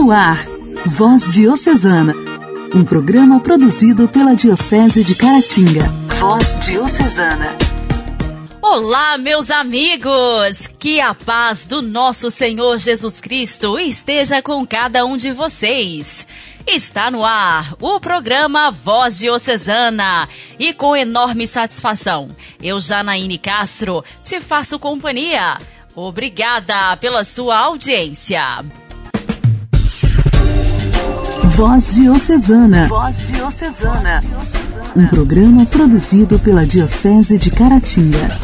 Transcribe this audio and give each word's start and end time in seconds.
No 0.00 0.10
ar, 0.10 0.46
Voz 0.86 1.30
Diocesana, 1.30 2.14
um 2.74 2.82
programa 2.82 3.38
produzido 3.38 4.08
pela 4.08 4.34
Diocese 4.34 5.04
de 5.04 5.14
Caratinga. 5.14 5.86
Voz 6.18 6.58
Diocesana. 6.58 7.54
Olá, 8.62 9.18
meus 9.18 9.50
amigos! 9.50 10.68
Que 10.78 11.02
a 11.02 11.14
paz 11.14 11.66
do 11.66 11.82
nosso 11.82 12.30
Senhor 12.30 12.78
Jesus 12.78 13.20
Cristo 13.20 13.78
esteja 13.78 14.40
com 14.40 14.66
cada 14.66 15.04
um 15.04 15.18
de 15.18 15.32
vocês. 15.32 16.26
Está 16.66 17.10
no 17.10 17.22
ar 17.22 17.74
o 17.78 18.00
programa 18.00 18.70
Voz 18.70 19.18
Diocesana 19.18 20.26
e 20.58 20.72
com 20.72 20.96
enorme 20.96 21.46
satisfação, 21.46 22.26
eu, 22.62 22.80
Janaíne 22.80 23.36
Castro, 23.36 24.02
te 24.24 24.40
faço 24.40 24.78
companhia. 24.78 25.58
Obrigada 25.94 26.96
pela 26.96 27.22
sua 27.22 27.58
audiência. 27.58 28.64
Voz 31.56 31.94
Diocesana. 31.94 32.88
Voz 32.88 33.28
Diocesana. 33.28 34.22
Um 34.96 35.06
programa 35.08 35.66
produzido 35.66 36.38
pela 36.38 36.66
Diocese 36.66 37.36
de 37.36 37.50
Caratinga. 37.50 38.38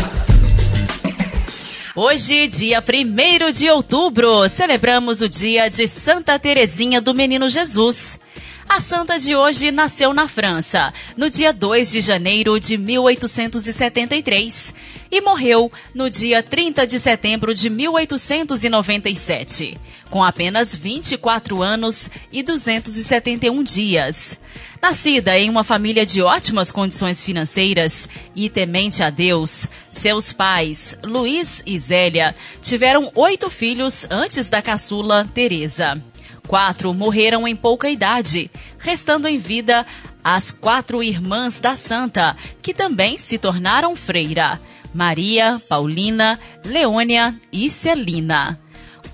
Hoje, 1.95 2.49
dia 2.49 2.83
1 2.83 3.53
de 3.53 3.71
outubro, 3.71 4.49
celebramos 4.49 5.21
o 5.21 5.29
dia 5.29 5.69
de 5.69 5.89
Santa 5.89 6.39
Teresinha 6.39 7.01
do 7.01 7.15
Menino 7.15 7.49
Jesus. 7.49 8.19
A 8.69 8.81
santa 8.81 9.17
de 9.19 9.37
hoje 9.37 9.71
nasceu 9.71 10.13
na 10.13 10.27
França, 10.27 10.93
no 11.17 11.31
dia 11.31 11.53
2 11.53 11.89
de 11.91 12.01
janeiro 12.01 12.59
de 12.59 12.77
1873, 12.77 14.75
e 15.11 15.21
morreu 15.21 15.71
no 15.95 16.11
dia 16.11 16.43
30 16.43 16.85
de 16.85 16.99
setembro 16.99 17.55
de 17.55 17.71
1897, 17.71 19.79
com 20.11 20.23
apenas 20.23 20.75
24 20.75 21.63
anos 21.63 22.11
e 22.33 22.43
271 22.43 23.63
dias. 23.63 24.39
Nascida 24.83 25.39
em 25.39 25.49
uma 25.49 25.65
família 25.65 26.05
de 26.05 26.21
ótimas 26.21 26.73
condições 26.73 27.23
financeiras 27.23 28.09
e 28.35 28.51
temente 28.51 29.03
a 29.03 29.11
Deus, 29.11 29.69
seus 29.93 30.33
pais, 30.33 30.99
Luiz 31.05 31.63
e 31.65 31.79
Zélia, 31.79 32.35
tiveram 32.61 33.13
oito 33.15 33.49
filhos 33.49 34.07
antes 34.11 34.49
da 34.49 34.61
caçula 34.61 35.25
Teresa. 35.33 36.03
Quatro 36.47 36.95
morreram 36.95 37.47
em 37.47 37.57
pouca 37.57 37.91
idade, 37.91 38.51
restando 38.79 39.27
em 39.27 39.37
vida 39.37 39.85
as 40.23 40.51
quatro 40.51 41.03
irmãs 41.03 41.61
da 41.61 41.77
santa, 41.77 42.37
que 42.63 42.73
também 42.73 43.19
se 43.19 43.37
tornaram 43.37 43.97
freira: 43.97 44.61
Maria, 44.95 45.61
Paulina, 45.69 46.39
Leônia 46.65 47.39
e 47.53 47.69
Celina. 47.69 48.61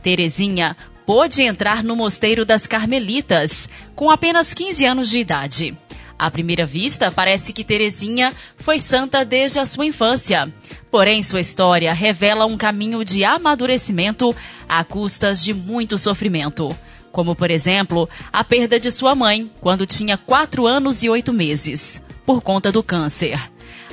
Terezinha 0.03 0.77
pôde 1.07 1.43
entrar 1.43 1.83
no 1.83 1.97
mosteiro 1.97 2.45
das 2.45 2.67
Carmelitas 2.67 3.69
com 3.95 4.11
apenas 4.11 4.53
15 4.53 4.85
anos 4.85 5.11
de 5.11 5.19
idade. 5.19 5.77
À 6.19 6.31
primeira 6.31 6.67
vista, 6.67 7.11
parece 7.11 7.53
que 7.53 7.65
Terezinha 7.65 8.33
foi 8.57 8.79
santa 8.79 9.25
desde 9.25 9.59
a 9.59 9.67
sua 9.67 9.87
infância. 9.87 10.53
Porém, 10.91 11.23
sua 11.23 11.41
história 11.41 11.93
revela 11.93 12.47
um 12.47 12.57
caminho 12.57 13.05
de 13.05 13.25
amadurecimento 13.25 14.37
a 14.69 14.85
custas 14.85 15.43
de 15.43 15.53
muito 15.53 15.99
sofrimento 15.99 16.69
como 17.13 17.37
por 17.37 17.51
exemplo 17.51 18.09
a 18.33 18.43
perda 18.43 18.81
de 18.81 18.91
sua 18.91 19.15
mãe 19.15 19.49
quando 19.61 19.87
tinha 19.87 20.17
quatro 20.17 20.67
anos 20.67 21.03
e 21.03 21.11
oito 21.11 21.33
meses, 21.33 22.03
por 22.27 22.41
conta 22.41 22.73
do 22.73 22.83
câncer. 22.83 23.39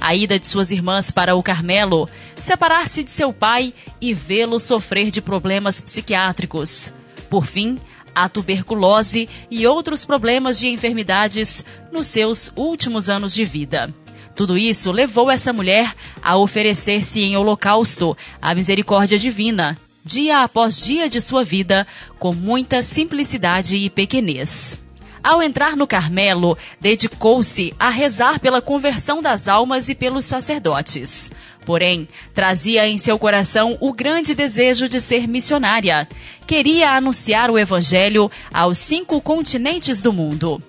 A 0.01 0.15
ida 0.15 0.39
de 0.39 0.47
suas 0.47 0.71
irmãs 0.71 1.11
para 1.11 1.35
o 1.35 1.43
Carmelo, 1.43 2.09
separar-se 2.37 3.03
de 3.03 3.11
seu 3.11 3.33
pai 3.33 3.73
e 3.99 4.13
vê-lo 4.13 4.59
sofrer 4.59 5.11
de 5.11 5.21
problemas 5.21 5.81
psiquiátricos. 5.81 6.93
Por 7.29 7.45
fim, 7.45 7.77
a 8.15 8.29
tuberculose 8.29 9.29
e 9.51 9.67
outros 9.67 10.05
problemas 10.05 10.57
de 10.57 10.69
enfermidades 10.69 11.65
nos 11.91 12.07
seus 12.07 12.51
últimos 12.55 13.09
anos 13.09 13.33
de 13.33 13.43
vida. 13.43 13.93
Tudo 14.35 14.57
isso 14.57 14.89
levou 14.91 15.29
essa 15.29 15.51
mulher 15.51 15.93
a 16.23 16.37
oferecer-se 16.37 17.21
em 17.21 17.35
holocausto 17.35 18.15
à 18.41 18.55
misericórdia 18.55 19.17
divina 19.17 19.77
dia 20.03 20.43
após 20.43 20.83
dia 20.83 21.09
de 21.09 21.19
sua 21.21 21.43
vida, 21.43 21.85
com 22.17 22.33
muita 22.33 22.81
simplicidade 22.81 23.77
e 23.77 23.89
pequenez. 23.89 24.77
Ao 25.23 25.43
entrar 25.43 25.75
no 25.75 25.85
Carmelo, 25.85 26.57
dedicou-se 26.79 27.73
a 27.77 27.89
rezar 27.89 28.39
pela 28.39 28.61
conversão 28.61 29.21
das 29.21 29.47
almas 29.47 29.89
e 29.89 29.95
pelos 29.95 30.25
sacerdotes. 30.25 31.29
Porém, 31.65 32.07
trazia 32.33 32.87
em 32.87 32.97
seu 32.97 33.19
coração 33.19 33.77
o 33.81 33.91
grande 33.91 34.33
desejo 34.33 34.87
de 34.87 35.01
ser 35.01 35.27
missionária. 35.27 36.07
Queria 36.47 36.91
anunciar 36.91 37.51
o 37.51 37.59
Evangelho 37.59 38.31
aos 38.51 38.77
cinco 38.77 39.19
continentes 39.19 40.01
do 40.01 40.13
mundo. 40.13 40.61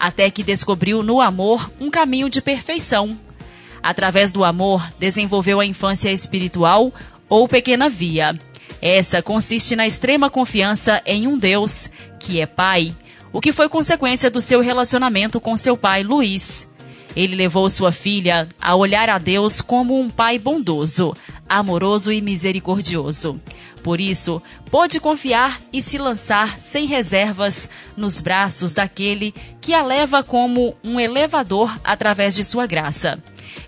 Até 0.00 0.30
que 0.30 0.42
descobriu 0.42 1.02
no 1.02 1.20
amor 1.20 1.70
um 1.78 1.90
caminho 1.90 2.30
de 2.30 2.40
perfeição. 2.40 3.16
Através 3.82 4.32
do 4.32 4.42
amor, 4.42 4.90
desenvolveu 4.98 5.60
a 5.60 5.66
infância 5.66 6.10
espiritual 6.10 6.92
ou 7.28 7.46
pequena 7.46 7.88
via 7.88 8.36
essa 8.80 9.22
consiste 9.22 9.74
na 9.74 9.86
extrema 9.86 10.30
confiança 10.30 11.02
em 11.04 11.26
um 11.26 11.36
Deus, 11.36 11.90
que 12.18 12.40
é 12.40 12.46
Pai, 12.46 12.94
o 13.32 13.40
que 13.40 13.52
foi 13.52 13.68
consequência 13.68 14.30
do 14.30 14.40
seu 14.40 14.60
relacionamento 14.60 15.40
com 15.40 15.56
seu 15.56 15.76
pai 15.76 16.02
Luiz. 16.02 16.68
Ele 17.16 17.34
levou 17.34 17.68
sua 17.68 17.90
filha 17.90 18.48
a 18.60 18.74
olhar 18.74 19.08
a 19.08 19.18
Deus 19.18 19.60
como 19.60 19.98
um 19.98 20.08
pai 20.08 20.38
bondoso, 20.38 21.16
amoroso 21.48 22.12
e 22.12 22.20
misericordioso. 22.20 23.40
Por 23.82 24.00
isso, 24.00 24.42
pôde 24.70 25.00
confiar 25.00 25.60
e 25.72 25.80
se 25.80 25.98
lançar 25.98 26.60
sem 26.60 26.86
reservas 26.86 27.68
nos 27.96 28.20
braços 28.20 28.74
daquele 28.74 29.34
que 29.60 29.72
a 29.72 29.82
leva 29.82 30.22
como 30.22 30.76
um 30.84 31.00
elevador 31.00 31.76
através 31.82 32.34
de 32.34 32.44
sua 32.44 32.66
graça. 32.66 33.18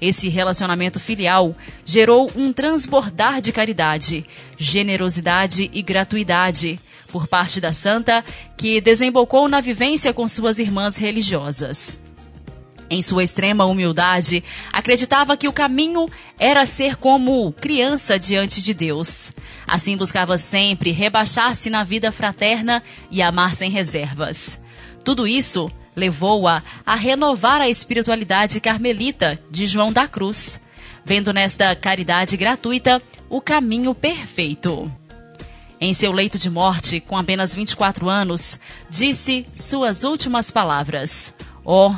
Esse 0.01 0.29
relacionamento 0.29 0.99
filial 0.99 1.55
gerou 1.85 2.31
um 2.35 2.53
transbordar 2.53 3.41
de 3.41 3.53
caridade, 3.53 4.25
generosidade 4.57 5.71
e 5.73 5.83
gratuidade 5.83 6.81
por 7.13 7.27
parte 7.27 7.61
da 7.61 7.73
santa, 7.73 8.25
que 8.57 8.81
desembocou 8.81 9.49
na 9.49 9.61
vivência 9.61 10.15
com 10.15 10.27
suas 10.27 10.59
irmãs 10.59 10.97
religiosas. 10.97 12.01
Em 12.89 13.03
sua 13.03 13.23
extrema 13.23 13.65
humildade, 13.67 14.43
acreditava 14.73 15.37
que 15.37 15.47
o 15.47 15.53
caminho 15.53 16.09
era 16.39 16.67
ser 16.67 16.97
como 16.97 17.53
criança 17.53 18.19
diante 18.19 18.61
de 18.61 18.75
Deus. 18.75 19.33
Assim 19.65 19.97
buscava 19.97 20.37
sempre 20.37 20.91
rebaixar-se 20.91 21.71
na 21.71 21.85
vida 21.85 22.11
fraterna 22.11 22.83
e 23.09 23.23
amar 23.23 23.55
sem 23.55 23.71
reservas. 23.71 24.61
Tudo 25.05 25.25
isso 25.25 25.71
levou-a 26.01 26.63
a 26.87 26.95
renovar 26.95 27.61
a 27.61 27.69
espiritualidade 27.69 28.59
carmelita 28.59 29.39
de 29.51 29.67
João 29.67 29.93
da 29.93 30.09
Cruz, 30.09 30.59
vendo 31.05 31.33
nesta 31.33 31.77
caridade 31.77 32.39
gratuita 32.39 33.03
o 33.29 33.41
caminho 33.41 33.95
perfeito. 33.95 34.91
Em 35.79 35.93
seu 35.93 36.11
leito 36.11 36.39
de 36.39 36.49
morte, 36.49 37.01
com 37.01 37.17
apenas 37.17 37.55
24 37.55 38.09
anos, 38.09 38.59
disse 38.89 39.47
suas 39.55 40.03
últimas 40.03 40.51
palavras: 40.51 41.35
Ó, 41.65 41.91
oh, 41.91 41.97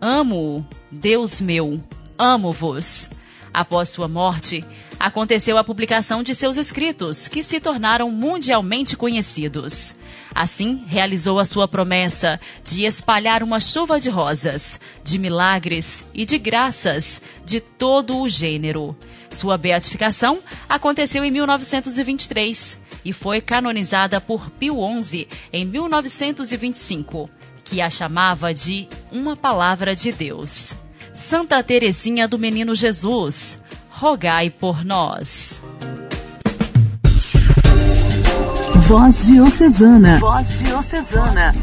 amo, 0.00 0.66
Deus 0.90 1.40
meu, 1.40 1.78
amo-vos. 2.18 3.10
Após 3.52 3.90
sua 3.90 4.08
morte, 4.08 4.64
aconteceu 4.98 5.58
a 5.58 5.64
publicação 5.64 6.22
de 6.22 6.34
seus 6.34 6.56
escritos, 6.56 7.28
que 7.28 7.42
se 7.42 7.60
tornaram 7.60 8.10
mundialmente 8.10 8.96
conhecidos. 8.96 9.94
Assim, 10.34 10.84
realizou 10.86 11.38
a 11.38 11.44
sua 11.44 11.68
promessa 11.68 12.40
de 12.64 12.84
espalhar 12.84 13.42
uma 13.42 13.60
chuva 13.60 14.00
de 14.00 14.08
rosas, 14.08 14.80
de 15.04 15.18
milagres 15.18 16.06
e 16.14 16.24
de 16.24 16.38
graças 16.38 17.20
de 17.44 17.60
todo 17.60 18.18
o 18.18 18.28
gênero. 18.28 18.96
Sua 19.30 19.56
beatificação 19.56 20.38
aconteceu 20.68 21.24
em 21.24 21.30
1923 21.30 22.78
e 23.04 23.12
foi 23.12 23.40
canonizada 23.40 24.20
por 24.20 24.50
Pio 24.50 24.76
XI 25.00 25.28
em 25.52 25.64
1925, 25.64 27.28
que 27.64 27.80
a 27.80 27.90
chamava 27.90 28.54
de 28.54 28.88
uma 29.10 29.36
palavra 29.36 29.94
de 29.94 30.12
Deus. 30.12 30.74
Santa 31.12 31.62
Teresinha 31.62 32.26
do 32.26 32.38
Menino 32.38 32.74
Jesus, 32.74 33.60
rogai 33.90 34.50
por 34.50 34.84
nós. 34.84 35.62
Voz 38.88 39.26
Diocesana. 39.26 40.18
Voz 40.18 40.58
Diocesana. 40.58 41.54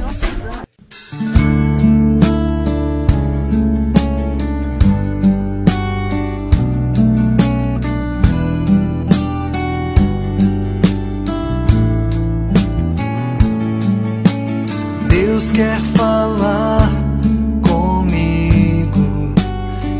Deus 15.10 15.52
quer 15.52 15.82
falar 15.96 16.90
comigo 17.68 19.34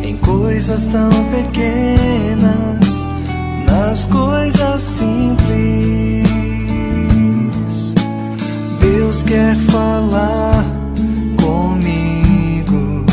em 0.02 0.18
coisas 0.18 0.88
tão 0.88 1.10
pequenas, 1.32 3.06
nas 3.68 4.06
coisas 4.08 4.82
simples 4.82 6.19
Deus 9.10 9.24
quer 9.24 9.56
falar 9.72 10.64
comigo 11.42 13.04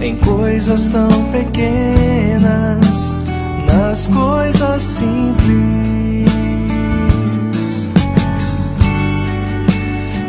em 0.00 0.16
coisas 0.16 0.88
tão 0.88 1.08
pequenas, 1.30 3.14
nas 3.64 4.08
coisas 4.08 4.82
simples. 4.82 6.26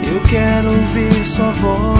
Eu 0.04 0.22
quero 0.30 0.70
ouvir 0.70 1.26
Sua 1.26 1.54
voz. 1.54 2.00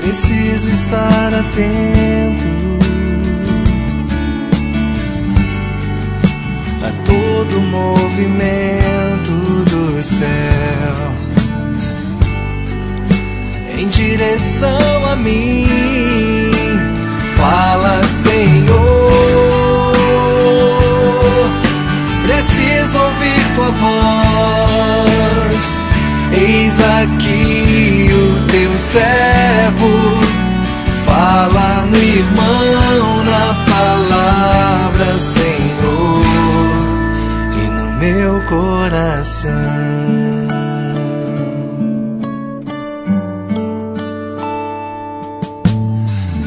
Preciso 0.00 0.70
estar 0.70 1.34
atento 1.34 2.51
movimento 8.22 9.64
do 9.70 10.02
céu 10.02 10.28
em 13.76 13.88
direção 13.88 15.06
a 15.10 15.16
mim. 15.16 15.66
Fala, 17.36 18.02
Senhor, 18.04 19.12
preciso 22.22 22.98
ouvir 22.98 23.54
tua 23.56 23.70
voz. 23.70 25.02
Eis 26.32 26.80
aqui 26.80 28.08
o 28.12 28.46
teu 28.46 28.78
servo. 28.78 29.90
Fala 31.04 31.84
no 31.90 31.96
irmão 31.96 33.24
na 33.24 33.54
palavra, 33.68 35.18
meu 38.02 38.40
coração. 38.48 39.52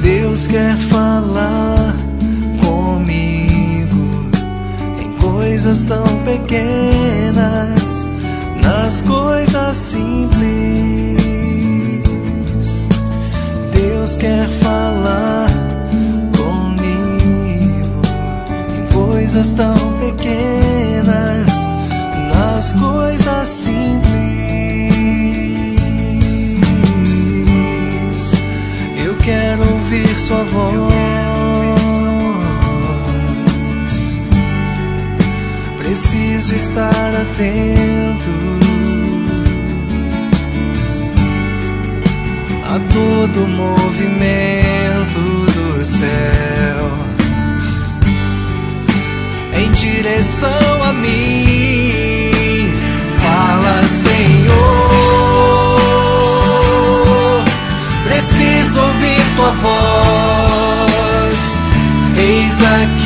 Deus 0.02 0.48
quer 0.48 0.76
falar 0.76 1.96
comigo 2.62 4.04
em 5.02 5.14
coisas 5.14 5.84
tão 5.84 6.04
pequenas, 6.26 8.10
nas 8.62 9.02
coisas 9.04 9.78
simples. 9.78 10.36
Deus 13.72 14.18
quer 14.18 14.50
falar 14.50 15.48
comigo 16.36 18.02
em 18.78 18.94
coisas 18.94 19.54
tão 19.54 19.74
pequenas 20.02 20.55
Sua 30.26 30.44
voz. 30.46 30.74
Preciso 35.78 36.56
estar 36.56 36.90
atento 36.90 38.32
a 42.64 42.80
todo 42.92 43.48
movimento 43.48 45.20
do 45.54 45.86
céu 45.86 46.90
em 49.54 49.70
direção 49.74 50.84
a 50.84 50.92
mim. 50.92 52.74
Fala, 53.22 53.84
Senhor. 53.84 55.05
Preciso 58.36 58.82
ouvir 58.82 59.22
tua 59.38 59.52
voz. 59.52 59.76
Eis 62.18 62.62
aqui 62.62 63.05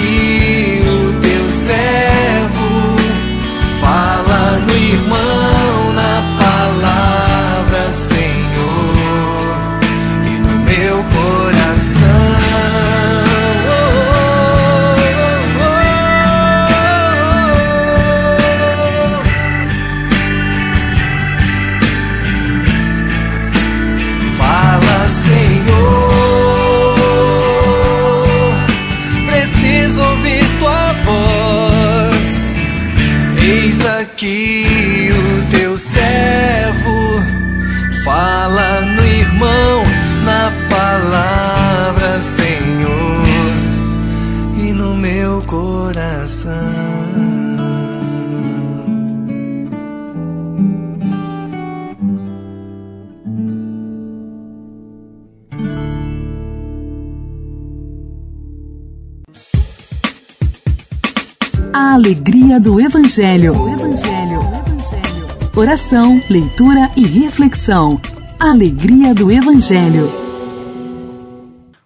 A 61.81 61.93
alegria 61.93 62.59
do 62.59 62.77
Evangelho. 62.77 63.53
Evangelho. 63.53 64.41
Evangelho. 64.67 65.49
Oração, 65.55 66.21
leitura 66.29 66.91
e 66.93 67.05
reflexão. 67.05 68.01
Alegria 68.37 69.15
do 69.15 69.31
Evangelho. 69.31 70.11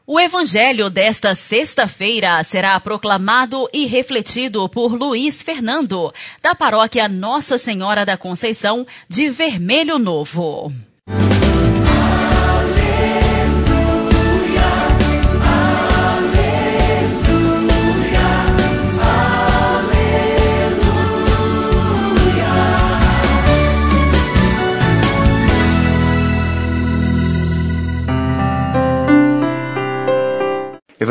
O 0.07 0.19
Evangelho 0.19 0.89
desta 0.89 1.35
sexta-feira 1.35 2.43
será 2.43 2.79
proclamado 2.79 3.69
e 3.71 3.85
refletido 3.85 4.67
por 4.67 4.95
Luiz 4.95 5.43
Fernando, 5.43 6.11
da 6.41 6.55
paróquia 6.55 7.07
Nossa 7.07 7.59
Senhora 7.59 8.03
da 8.03 8.17
Conceição 8.17 8.87
de 9.07 9.29
Vermelho 9.29 9.99
Novo. 9.99 10.73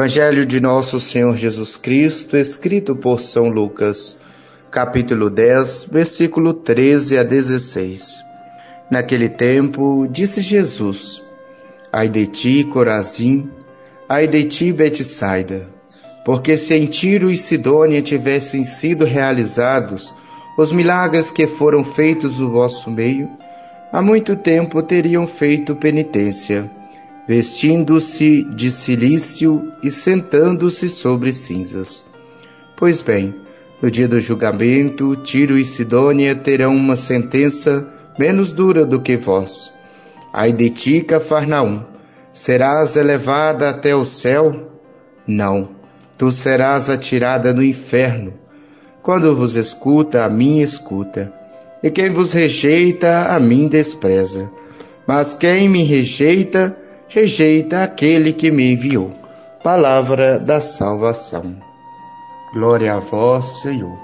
Evangelho 0.03 0.45
de 0.45 0.61
Nosso 0.61 0.99
Senhor 0.99 1.37
Jesus 1.37 1.77
Cristo, 1.77 2.37
escrito 2.37 2.97
por 2.97 3.21
São 3.21 3.47
Lucas, 3.47 4.19
capítulo 4.69 5.31
10, 5.31 5.85
versículo 5.93 6.53
13 6.53 7.19
a 7.19 7.23
16. 7.23 8.19
Naquele 8.91 9.29
tempo, 9.29 10.09
disse 10.11 10.41
Jesus: 10.41 11.23
Ai 11.93 12.09
de 12.09 12.27
ti, 12.27 12.65
Corazim, 12.65 13.49
ai 14.09 14.27
de 14.27 14.43
ti, 14.43 14.73
Betsaida, 14.73 15.69
porque 16.25 16.57
se 16.57 16.75
em 16.75 16.87
Tiro 16.87 17.31
e 17.31 17.37
Sidônia 17.37 18.03
tivessem 18.03 18.65
sido 18.65 19.05
realizados 19.05 20.13
os 20.59 20.73
milagres 20.73 21.31
que 21.31 21.47
foram 21.47 21.85
feitos 21.85 22.41
no 22.41 22.51
vosso 22.51 22.91
meio, 22.91 23.31
há 23.93 24.03
muito 24.03 24.35
tempo 24.35 24.83
teriam 24.83 25.29
feito 25.29 25.77
penitência 25.77 26.69
vestindo-se 27.35 28.45
de 28.45 28.71
cilício 28.71 29.73
e 29.83 29.91
sentando-se 29.91 30.87
sobre 30.91 31.33
cinzas. 31.33 32.05
Pois 32.77 33.01
bem, 33.01 33.35
no 33.81 33.91
dia 33.91 34.07
do 34.07 34.21
julgamento, 34.21 35.17
Tiro 35.17 35.57
e 35.57 35.65
Sidônia 35.65 36.35
terão 36.35 36.77
uma 36.77 36.95
sentença 36.95 37.89
menos 38.19 38.53
dura 38.53 38.85
do 38.85 39.01
que 39.01 39.17
vós. 39.17 39.73
Ai 40.31 40.53
de 40.53 40.69
ti, 40.69 41.01
Cafarnaum, 41.01 41.83
serás 42.35 42.97
elevada 42.97 43.71
até 43.71 43.97
o 43.97 44.05
céu? 44.05 44.71
Não, 45.27 45.71
tu 46.19 46.31
serás 46.31 46.91
atirada 46.91 47.51
no 47.55 47.65
inferno. 47.65 48.35
Quando 49.03 49.35
vos 49.35 49.57
escuta, 49.57 50.27
a 50.27 50.29
mim 50.29 50.61
escuta, 50.61 51.33
e 51.83 51.91
quem 51.91 52.11
vos 52.11 52.35
rejeita, 52.35 53.35
a 53.35 53.41
mim 53.41 53.69
despreza. 53.69 54.51
Mas 55.07 55.33
quem 55.33 55.67
me 55.67 55.83
rejeita, 55.83 56.77
rejeita 57.13 57.83
aquele 57.83 58.33
que 58.33 58.51
me 58.51 58.73
enviou. 58.73 59.13
Palavra 59.63 60.39
da 60.39 60.63
salvação. 60.63 61.59
Glória 62.55 62.95
a 62.95 62.99
vós, 63.01 63.61
Senhor. 63.61 63.99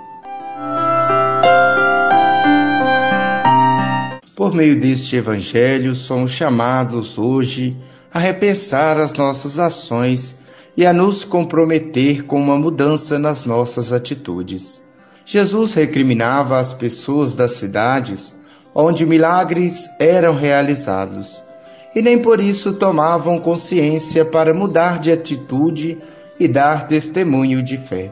Por 4.37 4.53
meio 4.53 4.79
deste 4.79 5.17
Evangelho, 5.17 5.95
somos 5.95 6.33
chamados 6.33 7.17
hoje 7.17 7.75
a 8.13 8.19
repensar 8.19 8.99
as 8.99 9.15
nossas 9.15 9.59
ações 9.59 10.37
e 10.77 10.85
a 10.85 10.93
nos 10.93 11.25
comprometer 11.25 12.25
com 12.25 12.39
uma 12.39 12.59
mudança 12.59 13.19
nas 13.19 13.47
nossas 13.47 13.91
atitudes. 13.91 14.83
Jesus 15.25 15.73
recriminava 15.73 16.59
as 16.59 16.75
pessoas 16.75 17.35
das 17.35 17.53
cidades 17.53 18.35
onde 18.75 19.07
milagres 19.07 19.89
eram 19.99 20.37
realizados 20.37 21.48
e 21.95 22.03
nem 22.03 22.19
por 22.19 22.41
isso 22.41 22.75
tomavam 22.75 23.39
consciência 23.39 24.25
para 24.25 24.53
mudar 24.53 24.99
de 24.99 25.11
atitude 25.11 25.99
e 26.39 26.47
dar 26.47 26.87
testemunho 26.87 27.63
de 27.63 27.77
fé. 27.77 28.11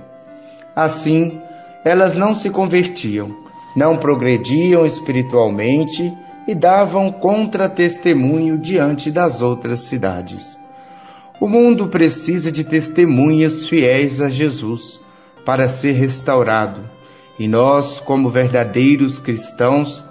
Assim, 0.75 1.41
elas 1.85 2.17
não 2.17 2.35
se 2.35 2.51
convertiam, 2.51 3.35
não 3.77 3.97
progrediam 3.97 4.85
espiritualmente 4.85 6.13
e 6.47 6.55
davam 6.55 7.11
contra-testemunho 7.11 8.59
diante 8.59 9.11
das 9.11 9.43
outras 9.43 9.81
cidades. 9.81 10.59
O 11.41 11.49
mundo 11.49 11.89
precisa 11.89 12.51
de 12.51 12.65
testemunhas 12.65 13.69
fiéis 13.69 14.21
a 14.21 14.31
Jesus 14.31 15.01
para 15.45 15.69
ser 15.69 15.93
restaurado, 15.93 16.81
e 17.39 17.47
nós, 17.47 18.01
como 18.01 18.31
verdadeiros 18.31 19.19
cristãos, 19.19 20.03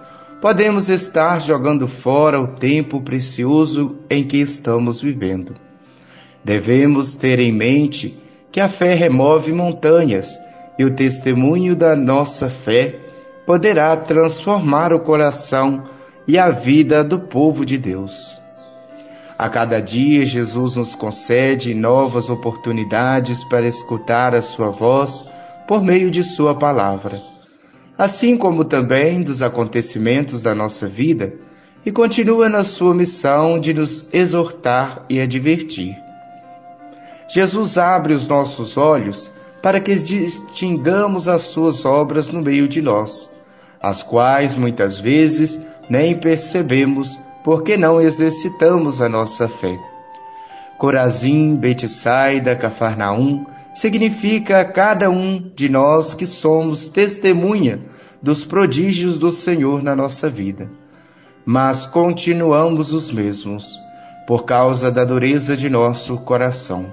podemos 0.46 0.90
estar 0.90 1.42
jogando 1.42 1.88
fora 1.88 2.40
o 2.40 2.46
tempo 2.46 3.02
precioso 3.02 3.96
em 4.08 4.24
que 4.24 4.38
estamos 4.38 5.02
vivendo. 5.02 5.56
Devemos 6.44 7.16
ter 7.16 7.40
em 7.40 7.52
mente 7.52 8.22
que 8.52 8.60
a 8.60 8.70
fé 8.70 8.94
remove 8.94 9.52
montanhas 9.52 10.40
e 10.78 10.86
o 10.86 10.94
testemunho 10.94 11.75
da 11.75 11.96
nossa 11.96 12.48
fé 12.48 12.96
poderá 13.44 13.98
transformar 13.98 14.94
o 14.94 15.00
coração 15.00 15.86
e 16.28 16.38
a 16.38 16.52
vida 16.52 17.04
do 17.04 17.22
povo 17.22 17.66
de 17.66 17.80
Deus. 17.80 18.40
A 19.40 19.50
cada 19.50 19.82
dia, 19.82 20.28
Jesus 20.28 20.75
nos 20.75 20.94
concede 20.94 21.74
novas 21.74 22.30
oportunidades 22.30 23.44
para 23.46 23.66
escutar 23.66 24.36
a 24.36 24.44
Sua 24.44 24.70
voz 24.70 25.25
por 25.68 25.82
meio 25.82 26.12
de 26.12 26.24
Sua 26.24 26.54
palavra, 26.54 27.20
assim 27.98 28.36
como 28.36 28.66
também 28.66 29.22
dos 29.22 29.42
acontecimentos 29.42 30.42
da 30.42 30.54
nossa 30.54 30.88
vida, 30.88 31.34
e 31.86 31.92
continua 31.92 32.50
na 32.50 32.64
Sua 32.64 32.94
missão 32.94 33.60
de 33.60 33.74
nos 33.74 34.06
exortar 34.12 35.06
e 35.08 35.22
advertir. 35.22 35.96
Jesus 37.28 37.78
abre 37.78 38.14
os 38.14 38.28
nossos 38.28 38.75
olhos 38.75 39.32
para 39.62 39.80
que 39.80 39.96
distingamos 39.96 41.28
as 41.28 41.44
Suas 41.44 41.86
obras 41.86 42.30
no 42.30 42.42
meio 42.42 42.68
de 42.68 42.82
nós, 42.82 43.32
as 43.82 44.02
quais 44.02 44.56
muitas 44.56 45.00
vezes 45.00 45.60
nem 45.90 46.18
percebemos 46.18 47.20
porque 47.44 47.78
não 47.78 48.02
exercitamos 48.02 49.02
a 49.02 49.08
nossa 49.08 49.48
fé. 49.48 49.78
Corazim, 50.78 51.56
Betsaida, 51.56 52.56
Cafarnaum 52.56 53.46
significa 53.75 54.65
cada 54.65 55.10
um 55.10 55.51
de 55.55 55.70
nós 55.70 56.15
que 56.15 56.25
somos 56.25 56.88
testemunha 56.88 57.79
dos 58.22 58.44
prodígios 58.44 59.20
do 59.20 59.32
Senhor 59.32 59.84
na 59.84 59.96
nossa 59.96 60.27
vida. 60.29 60.67
Mas 61.46 61.86
continuamos 61.86 62.91
os 62.91 63.12
mesmos, 63.12 63.79
por 64.25 64.46
causa 64.46 64.91
da 64.91 65.05
dureza 65.05 65.55
de 65.55 65.70
nosso 65.70 66.17
coração. 66.17 66.91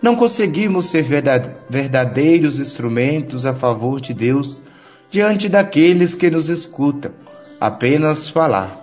Não 0.00 0.14
conseguimos 0.14 0.86
ser 0.86 1.02
verdadeiros 1.68 2.60
instrumentos 2.60 3.44
a 3.44 3.54
favor 3.54 4.00
de 4.00 4.14
Deus 4.14 4.62
diante 5.10 5.48
daqueles 5.48 6.14
que 6.14 6.30
nos 6.30 6.48
escutam, 6.48 7.10
apenas 7.60 8.28
falar 8.28 8.82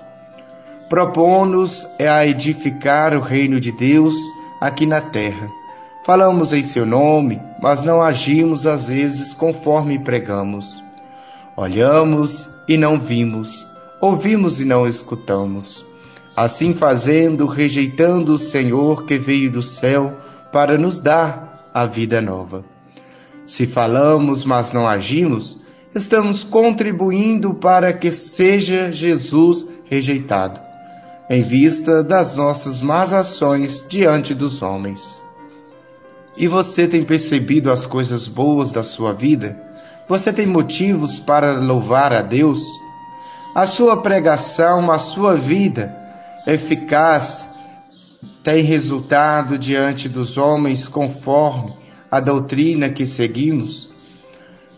propõe-nos 0.90 1.88
a 2.00 2.26
edificar 2.26 3.16
o 3.16 3.22
reino 3.22 3.60
de 3.60 3.72
Deus 3.72 4.16
aqui 4.60 4.88
na 4.88 5.00
terra. 5.00 5.59
Falamos 6.04 6.54
em 6.54 6.64
seu 6.64 6.86
nome, 6.86 7.42
mas 7.62 7.82
não 7.82 8.02
agimos 8.02 8.66
às 8.66 8.88
vezes 8.88 9.34
conforme 9.34 10.00
pregamos. 10.00 10.84
Olhamos 11.56 12.48
e 12.68 12.78
não 12.78 13.00
vimos, 13.00 13.68
ouvimos 14.02 14.62
e 14.62 14.66
não 14.66 14.88
escutamos. 14.88 15.86
Assim 16.36 16.74
fazendo, 16.74 17.46
rejeitando 17.46 18.34
o 18.34 18.38
Senhor 18.38 19.06
que 19.06 19.18
veio 19.18 19.52
do 19.52 19.62
céu 19.62 20.18
para 20.52 20.78
nos 20.78 21.00
dar 21.00 21.70
a 21.74 21.86
vida 21.86 22.22
nova. 22.22 22.64
Se 23.46 23.68
falamos, 23.68 24.46
mas 24.46 24.72
não 24.72 24.88
agimos, 24.88 25.60
estamos 25.94 26.44
contribuindo 26.44 27.54
para 27.54 27.92
que 27.92 28.12
seja 28.12 28.92
Jesus 28.92 29.66
rejeitado 29.86 30.70
em 31.30 31.44
vista 31.44 32.04
das 32.04 32.34
nossas 32.36 32.82
más 32.82 33.14
ações 33.14 33.86
diante 33.88 34.34
dos 34.34 34.64
homens. 34.64 35.24
E 36.38 36.48
você 36.48 36.88
tem 36.88 37.04
percebido 37.04 37.72
as 37.72 37.86
coisas 37.86 38.28
boas 38.28 38.72
da 38.72 38.84
sua 38.84 39.14
vida? 39.14 39.58
Você 40.08 40.32
tem 40.32 40.46
motivos 40.46 41.20
para 41.20 41.60
louvar 41.60 42.14
a 42.14 42.22
Deus? 42.22 42.64
A 43.54 43.68
sua 43.68 44.02
pregação, 44.02 44.92
a 44.92 44.98
sua 44.98 45.36
vida 45.36 45.96
eficaz 46.48 47.50
tem 48.44 48.64
resultado 48.64 49.58
diante 49.58 50.08
dos 50.08 50.38
homens 50.38 50.88
conforme 50.88 51.74
a 52.10 52.20
doutrina 52.20 52.90
que 52.90 53.06
seguimos? 53.06 53.90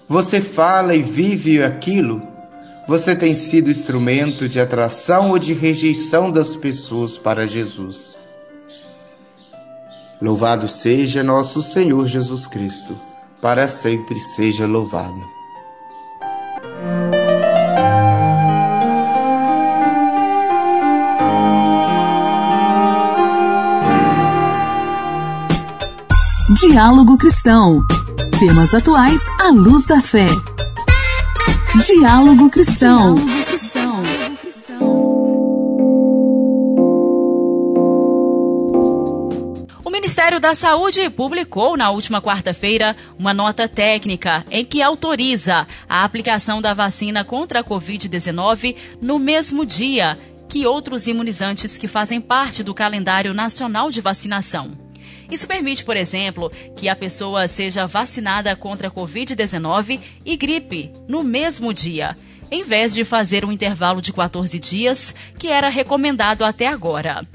Você 0.09 0.41
fala 0.41 0.95
e 0.95 1.01
vive 1.01 1.63
aquilo 1.63 2.31
você 2.87 3.15
tem 3.15 3.35
sido 3.35 3.69
instrumento 3.69 4.49
de 4.49 4.59
atração 4.59 5.29
ou 5.29 5.39
de 5.39 5.53
rejeição 5.53 6.31
das 6.31 6.55
pessoas 6.55 7.17
para 7.17 7.47
Jesus. 7.47 8.15
Louvado 10.21 10.67
seja 10.67 11.23
nosso 11.23 11.63
Senhor 11.63 12.05
Jesus 12.05 12.45
Cristo, 12.45 12.95
para 13.41 13.67
sempre 13.67 14.21
seja 14.21 14.67
louvado. 14.67 15.19
Diálogo 26.61 27.17
Cristão. 27.17 27.81
Temas 28.39 28.75
atuais 28.75 29.23
à 29.39 29.49
luz 29.49 29.87
da 29.87 29.99
fé. 29.99 30.27
Diálogo 31.83 32.47
Cristão. 32.51 33.15
O 33.15 33.50
Ministério 40.11 40.41
da 40.41 40.53
Saúde 40.53 41.09
publicou 41.09 41.77
na 41.77 41.89
última 41.89 42.21
quarta-feira 42.21 42.97
uma 43.17 43.33
nota 43.33 43.65
técnica 43.65 44.45
em 44.51 44.65
que 44.65 44.81
autoriza 44.81 45.65
a 45.87 46.03
aplicação 46.03 46.61
da 46.61 46.73
vacina 46.73 47.23
contra 47.23 47.61
a 47.61 47.63
Covid-19 47.63 48.75
no 49.01 49.17
mesmo 49.17 49.65
dia 49.65 50.19
que 50.49 50.67
outros 50.67 51.07
imunizantes 51.07 51.77
que 51.77 51.87
fazem 51.87 52.19
parte 52.19 52.61
do 52.61 52.73
calendário 52.73 53.33
nacional 53.33 53.89
de 53.89 54.01
vacinação. 54.01 54.77
Isso 55.31 55.47
permite, 55.47 55.85
por 55.85 55.95
exemplo, 55.95 56.51
que 56.75 56.89
a 56.89 56.95
pessoa 56.95 57.47
seja 57.47 57.87
vacinada 57.87 58.53
contra 58.53 58.89
a 58.89 58.91
Covid-19 58.91 59.97
e 60.25 60.35
gripe 60.35 60.91
no 61.07 61.23
mesmo 61.23 61.73
dia, 61.73 62.17
em 62.51 62.65
vez 62.65 62.93
de 62.93 63.05
fazer 63.05 63.45
um 63.45 63.51
intervalo 63.51 64.01
de 64.01 64.11
14 64.11 64.59
dias, 64.59 65.15
que 65.39 65.47
era 65.47 65.69
recomendado 65.69 66.43
até 66.43 66.67
agora. 66.67 67.25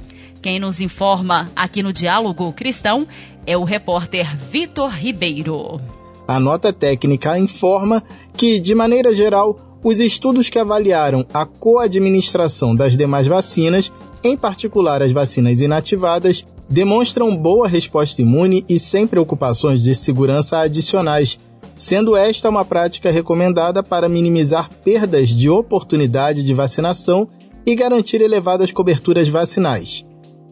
Quem 0.46 0.60
nos 0.60 0.80
informa 0.80 1.50
aqui 1.56 1.82
no 1.82 1.92
Diálogo 1.92 2.52
Cristão 2.52 3.04
é 3.44 3.58
o 3.58 3.64
repórter 3.64 4.36
Vitor 4.36 4.90
Ribeiro. 4.90 5.80
A 6.28 6.38
nota 6.38 6.72
técnica 6.72 7.36
informa 7.36 8.00
que, 8.36 8.60
de 8.60 8.72
maneira 8.72 9.12
geral, 9.12 9.58
os 9.82 9.98
estudos 9.98 10.48
que 10.48 10.56
avaliaram 10.56 11.26
a 11.34 11.44
coadministração 11.44 12.76
das 12.76 12.96
demais 12.96 13.26
vacinas, 13.26 13.92
em 14.22 14.36
particular 14.36 15.02
as 15.02 15.10
vacinas 15.10 15.60
inativadas, 15.60 16.46
demonstram 16.70 17.36
boa 17.36 17.66
resposta 17.66 18.22
imune 18.22 18.64
e 18.68 18.78
sem 18.78 19.04
preocupações 19.04 19.82
de 19.82 19.96
segurança 19.96 20.60
adicionais, 20.60 21.40
sendo 21.76 22.14
esta 22.14 22.48
uma 22.48 22.64
prática 22.64 23.10
recomendada 23.10 23.82
para 23.82 24.08
minimizar 24.08 24.70
perdas 24.84 25.28
de 25.28 25.50
oportunidade 25.50 26.44
de 26.44 26.54
vacinação 26.54 27.28
e 27.66 27.74
garantir 27.74 28.20
elevadas 28.20 28.70
coberturas 28.70 29.26
vacinais. 29.26 30.05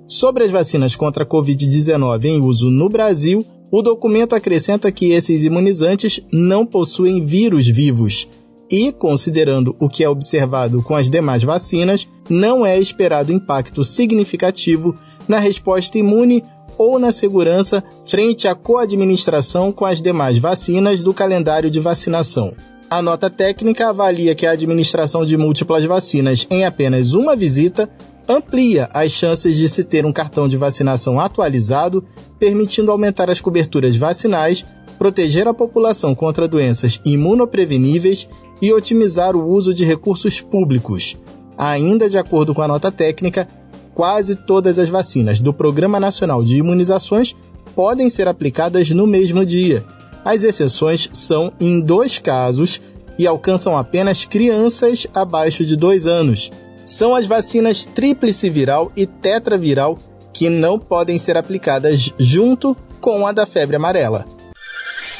Sobre 0.06 0.44
as 0.44 0.50
vacinas 0.50 0.94
contra 0.94 1.24
a 1.24 1.26
Covid-19 1.26 2.24
em 2.26 2.40
uso 2.40 2.70
no 2.70 2.88
Brasil, 2.88 3.44
o 3.70 3.80
documento 3.80 4.34
acrescenta 4.36 4.92
que 4.92 5.12
esses 5.12 5.44
imunizantes 5.44 6.20
não 6.30 6.66
possuem 6.66 7.24
vírus 7.24 7.66
vivos 7.66 8.28
e, 8.70 8.92
considerando 8.92 9.74
o 9.80 9.88
que 9.88 10.04
é 10.04 10.08
observado 10.08 10.82
com 10.82 10.94
as 10.94 11.08
demais 11.08 11.42
vacinas, 11.42 12.08
não 12.28 12.64
é 12.64 12.78
esperado 12.78 13.32
impacto 13.32 13.82
significativo 13.82 14.96
na 15.26 15.38
resposta 15.38 15.98
imune 15.98 16.44
ou 16.76 16.98
na 16.98 17.12
segurança 17.12 17.82
frente 18.04 18.48
à 18.48 18.54
coadministração 18.54 19.72
com 19.72 19.84
as 19.84 20.02
demais 20.02 20.38
vacinas 20.38 21.02
do 21.02 21.14
calendário 21.14 21.70
de 21.70 21.80
vacinação. 21.80 22.54
A 22.90 23.00
nota 23.00 23.30
técnica 23.30 23.88
avalia 23.88 24.34
que 24.34 24.46
a 24.46 24.52
administração 24.52 25.24
de 25.24 25.36
múltiplas 25.36 25.84
vacinas 25.84 26.46
em 26.50 26.64
apenas 26.64 27.12
uma 27.12 27.34
visita 27.34 27.88
amplia 28.28 28.88
as 28.92 29.10
chances 29.10 29.56
de 29.56 29.68
se 29.68 29.84
ter 29.84 30.04
um 30.06 30.12
cartão 30.12 30.48
de 30.48 30.56
vacinação 30.56 31.20
atualizado, 31.20 32.04
permitindo 32.38 32.90
aumentar 32.90 33.30
as 33.30 33.40
coberturas 33.40 33.96
vacinais, 33.96 34.64
proteger 34.98 35.46
a 35.48 35.54
população 35.54 36.14
contra 36.14 36.48
doenças 36.48 37.00
imunopreveníveis 37.04 38.28
e 38.62 38.72
otimizar 38.72 39.36
o 39.36 39.46
uso 39.46 39.74
de 39.74 39.84
recursos 39.84 40.40
públicos. 40.40 41.16
Ainda 41.56 42.08
de 42.08 42.18
acordo 42.18 42.54
com 42.54 42.62
a 42.62 42.68
nota 42.68 42.90
técnica, 42.90 43.48
quase 43.94 44.34
todas 44.34 44.78
as 44.78 44.88
vacinas 44.88 45.40
do 45.40 45.52
Programa 45.52 46.00
Nacional 46.00 46.42
de 46.42 46.56
Imunizações 46.56 47.36
podem 47.74 48.08
ser 48.08 48.28
aplicadas 48.28 48.90
no 48.90 49.06
mesmo 49.06 49.44
dia. 49.44 49.84
As 50.24 50.42
exceções 50.42 51.08
são 51.12 51.52
em 51.60 51.80
dois 51.80 52.18
casos 52.18 52.80
e 53.18 53.26
alcançam 53.26 53.76
apenas 53.76 54.24
crianças 54.24 55.06
abaixo 55.14 55.64
de 55.64 55.76
dois 55.76 56.06
anos. 56.06 56.50
São 56.84 57.14
as 57.14 57.26
vacinas 57.26 57.84
tríplice 57.84 58.50
viral 58.50 58.92
e 58.94 59.06
tetraviral 59.06 59.98
que 60.32 60.50
não 60.50 60.78
podem 60.78 61.16
ser 61.16 61.36
aplicadas 61.36 62.12
junto 62.18 62.76
com 63.00 63.26
a 63.26 63.32
da 63.32 63.46
febre 63.46 63.76
amarela. 63.76 64.26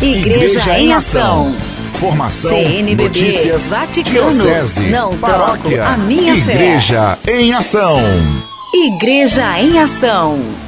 Igreja, 0.01 0.59
Igreja 0.61 0.79
em 0.79 0.93
Ação. 0.93 1.55
Formação, 1.93 2.51
CNBB, 2.51 3.05
notícias, 3.05 3.69
Vaticano, 3.69 4.31
diocese, 4.31 4.83
não 4.91 5.17
paróquia, 5.17 5.87
a 5.87 5.97
minha 5.97 6.35
Igreja 6.35 7.17
fé. 7.23 7.41
em 7.41 7.55
Ação. 7.55 7.99
Igreja 8.75 9.61
em 9.61 9.79
Ação. 9.79 10.64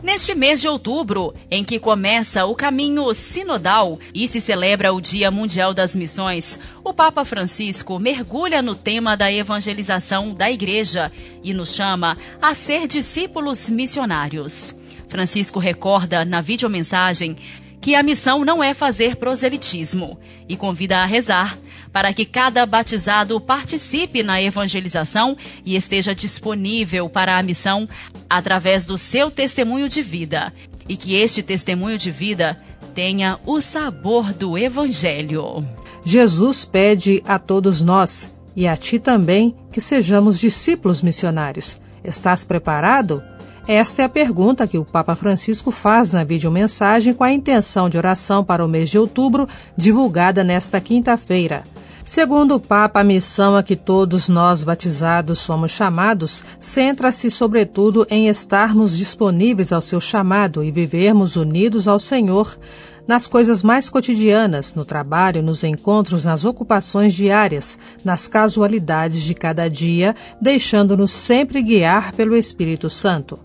Neste 0.00 0.32
mês 0.32 0.60
de 0.60 0.68
outubro, 0.68 1.34
em 1.50 1.64
que 1.64 1.80
começa 1.80 2.44
o 2.44 2.54
caminho 2.54 3.12
sinodal 3.12 3.98
e 4.14 4.28
se 4.28 4.40
celebra 4.40 4.92
o 4.92 5.00
Dia 5.00 5.28
Mundial 5.28 5.74
das 5.74 5.94
Missões, 5.94 6.58
o 6.84 6.94
Papa 6.94 7.24
Francisco 7.24 7.98
mergulha 7.98 8.62
no 8.62 8.76
tema 8.76 9.16
da 9.16 9.32
evangelização 9.32 10.32
da 10.32 10.48
Igreja 10.48 11.10
e 11.42 11.52
nos 11.52 11.74
chama 11.74 12.16
a 12.40 12.54
ser 12.54 12.86
discípulos 12.86 13.68
missionários. 13.68 14.76
Francisco 15.08 15.58
recorda 15.58 16.24
na 16.24 16.40
videomensagem 16.40 17.36
que 17.80 17.96
a 17.96 18.02
missão 18.02 18.44
não 18.44 18.62
é 18.62 18.74
fazer 18.74 19.16
proselitismo 19.16 20.16
e 20.48 20.56
convida 20.56 20.98
a 20.98 21.06
rezar 21.06 21.58
para 21.92 22.12
que 22.12 22.24
cada 22.24 22.64
batizado 22.66 23.40
participe 23.40 24.22
na 24.22 24.40
evangelização 24.42 25.36
e 25.64 25.76
esteja 25.76 26.14
disponível 26.14 27.08
para 27.08 27.38
a 27.38 27.42
missão 27.42 27.88
através 28.28 28.86
do 28.86 28.98
seu 28.98 29.30
testemunho 29.30 29.88
de 29.88 30.02
vida 30.02 30.52
e 30.88 30.96
que 30.96 31.14
este 31.14 31.42
testemunho 31.42 31.98
de 31.98 32.10
vida 32.10 32.60
tenha 32.94 33.38
o 33.46 33.60
sabor 33.60 34.32
do 34.32 34.56
Evangelho. 34.56 35.64
Jesus 36.04 36.64
pede 36.64 37.22
a 37.26 37.38
todos 37.38 37.80
nós 37.80 38.30
e 38.56 38.66
a 38.66 38.76
ti 38.76 38.98
também 38.98 39.54
que 39.70 39.80
sejamos 39.80 40.38
discípulos 40.38 41.02
missionários. 41.02 41.80
Estás 42.02 42.44
preparado? 42.44 43.22
Esta 43.68 44.00
é 44.00 44.04
a 44.06 44.08
pergunta 44.08 44.66
que 44.66 44.78
o 44.78 44.84
Papa 44.84 45.14
Francisco 45.14 45.70
faz 45.70 46.10
na 46.10 46.24
videomensagem 46.24 47.12
com 47.12 47.22
a 47.22 47.30
intenção 47.30 47.88
de 47.88 47.98
oração 47.98 48.42
para 48.42 48.64
o 48.64 48.68
mês 48.68 48.88
de 48.88 48.98
outubro, 48.98 49.46
divulgada 49.76 50.42
nesta 50.42 50.80
quinta-feira. 50.80 51.64
Segundo 52.08 52.54
o 52.54 52.60
Papa, 52.60 53.00
a 53.00 53.04
missão 53.04 53.54
a 53.54 53.62
que 53.62 53.76
todos 53.76 54.30
nós 54.30 54.64
batizados 54.64 55.40
somos 55.40 55.72
chamados 55.72 56.42
centra-se, 56.58 57.30
sobretudo, 57.30 58.06
em 58.08 58.28
estarmos 58.28 58.96
disponíveis 58.96 59.74
ao 59.74 59.82
seu 59.82 60.00
chamado 60.00 60.64
e 60.64 60.70
vivermos 60.70 61.36
unidos 61.36 61.86
ao 61.86 61.98
Senhor 61.98 62.58
nas 63.06 63.26
coisas 63.26 63.62
mais 63.62 63.90
cotidianas, 63.90 64.74
no 64.74 64.86
trabalho, 64.86 65.42
nos 65.42 65.62
encontros, 65.62 66.24
nas 66.24 66.46
ocupações 66.46 67.12
diárias, 67.12 67.78
nas 68.02 68.26
casualidades 68.26 69.22
de 69.22 69.34
cada 69.34 69.68
dia, 69.68 70.16
deixando-nos 70.40 71.10
sempre 71.10 71.60
guiar 71.60 72.12
pelo 72.12 72.34
Espírito 72.34 72.88
Santo. 72.88 73.38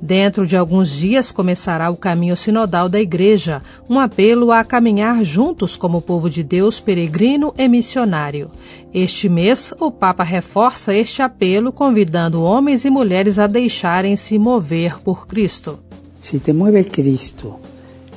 Dentro 0.00 0.46
de 0.46 0.56
alguns 0.56 0.90
dias 0.90 1.32
começará 1.32 1.90
o 1.90 1.96
caminho 1.96 2.36
sinodal 2.36 2.88
da 2.88 3.00
Igreja, 3.00 3.62
um 3.88 3.98
apelo 3.98 4.52
a 4.52 4.62
caminhar 4.62 5.24
juntos 5.24 5.76
como 5.76 6.02
povo 6.02 6.28
de 6.28 6.42
Deus 6.42 6.80
peregrino 6.80 7.54
e 7.56 7.66
missionário. 7.68 8.50
Este 8.92 9.28
mês, 9.28 9.72
o 9.80 9.90
Papa 9.90 10.22
reforça 10.22 10.94
este 10.94 11.22
apelo, 11.22 11.72
convidando 11.72 12.42
homens 12.42 12.84
e 12.84 12.90
mulheres 12.90 13.38
a 13.38 13.46
deixarem-se 13.46 14.38
mover 14.38 14.98
por 15.00 15.26
Cristo. 15.26 15.78
Se 16.20 16.38
te 16.38 16.52
mueve 16.52 16.84
Cristo, 16.84 17.60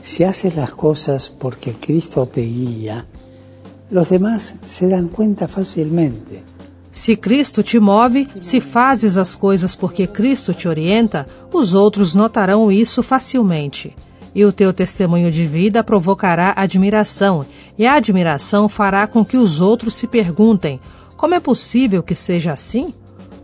se 0.02 0.26
haces 0.26 0.56
las 0.56 0.72
cosas 0.74 1.30
porque 1.30 1.74
Cristo 1.74 2.26
te 2.26 2.42
guía, 2.42 3.06
los 3.92 4.10
demás 4.10 4.56
se 4.66 4.88
dan 4.88 5.08
cuenta 5.08 5.48
fácilmente. 5.48 6.49
Se 7.00 7.16
Cristo 7.16 7.64
te 7.64 7.80
move, 7.80 8.28
se 8.42 8.60
fazes 8.60 9.16
as 9.16 9.34
coisas 9.34 9.74
porque 9.74 10.06
Cristo 10.06 10.54
te 10.54 10.68
orienta, 10.68 11.26
os 11.50 11.74
outros 11.74 12.14
notarão 12.14 12.70
isso 12.70 13.02
facilmente. 13.02 13.96
E 14.36 14.44
o 14.44 14.52
teu 14.52 14.74
testemunho 14.74 15.32
de 15.32 15.46
vida 15.46 15.82
provocará 15.82 16.52
admiração, 16.58 17.46
e 17.78 17.88
a 17.88 17.94
admiração 17.94 18.68
fará 18.68 19.08
com 19.08 19.24
que 19.24 19.38
os 19.38 19.62
outros 19.62 19.94
se 19.94 20.08
perguntem: 20.08 20.78
como 21.16 21.34
é 21.34 21.40
possível 21.40 22.04
que 22.04 22.14
seja 22.14 22.52
assim? 22.52 22.94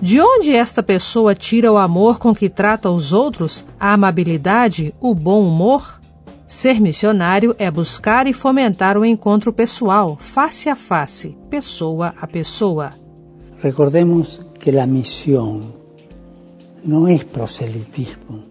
De 0.02 0.20
onde 0.20 0.54
esta 0.54 0.84
pessoa 0.84 1.34
tira 1.34 1.72
o 1.72 1.78
amor 1.78 2.20
com 2.20 2.36
que 2.36 2.50
trata 2.50 2.90
os 2.90 3.14
outros, 3.14 3.64
a 3.80 3.94
amabilidade, 3.94 4.94
o 5.00 5.16
bom 5.16 5.48
humor? 5.48 6.02
Ser 6.46 6.82
missionário 6.82 7.56
é 7.58 7.72
buscar 7.72 8.28
e 8.28 8.34
fomentar 8.34 8.98
o 8.98 9.06
encontro 9.06 9.54
pessoal, 9.54 10.18
face 10.20 10.68
a 10.68 10.76
face, 10.76 11.38
pessoa 11.50 12.14
a 12.20 12.28
pessoa. 12.28 13.05
Recordemos 13.66 14.42
que 14.60 14.72
la 14.72 14.86
misión 14.86 15.74
no 16.84 17.08
es 17.08 17.26
proselitismo, 17.26 18.44